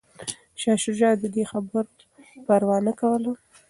شاه 0.61 0.77
شجاع 0.83 1.13
د 1.19 1.23
دې 1.35 1.43
خبرې 1.51 1.93
پروا 2.45 2.77
نه 2.87 2.93
کوله. 2.99 3.31